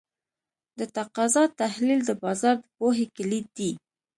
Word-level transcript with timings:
د 0.79 0.81
تقاضا 0.97 1.43
تحلیل 1.61 1.99
د 2.05 2.11
بازار 2.23 2.55
د 2.61 2.65
پوهې 2.77 3.05
کلید 3.17 3.45
دی. 3.57 3.71